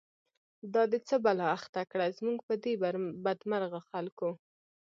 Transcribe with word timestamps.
دا 0.73 0.83
دی 0.91 0.99
څه 1.07 1.15
بلا 1.25 1.47
اخته 1.57 1.81
کړه، 1.91 2.05
زمونږ 2.17 2.37
په 2.47 2.53
دی 2.63 2.73
بد 3.25 3.39
مرغوخلکو 3.51 4.29